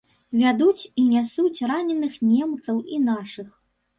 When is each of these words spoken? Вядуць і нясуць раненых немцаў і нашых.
Вядуць 0.43 0.83
і 1.01 1.03
нясуць 1.09 1.67
раненых 1.71 2.17
немцаў 2.31 2.79
і 2.95 3.01
нашых. 3.09 3.53